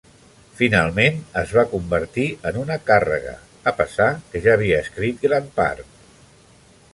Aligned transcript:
Finalment, 0.59 1.19
es 1.41 1.51
va 1.57 1.65
convertir 1.73 2.25
en 2.51 2.57
una 2.61 2.77
càrrega, 2.87 3.35
a 3.73 3.75
pesar 3.83 4.09
que 4.33 4.43
ja 4.47 4.57
havia 4.59 4.81
escrit 4.87 5.21
gran 5.29 5.53
part. 5.61 5.87